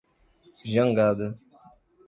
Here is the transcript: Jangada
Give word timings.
Jangada 0.73 1.27